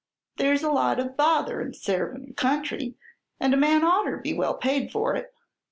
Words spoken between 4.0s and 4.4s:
be